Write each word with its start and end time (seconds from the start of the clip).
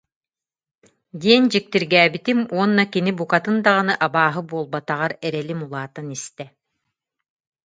диэн 1.21 1.43
дьиктиргээбитим 1.51 2.39
уонна 2.55 2.83
кини 2.93 3.11
букатын 3.19 3.55
даҕаны 3.65 3.93
абааһы 4.05 4.41
буолбатаҕар 4.49 5.11
эрэлим 5.27 5.59
улаатан 5.65 6.07
истэ 6.17 6.45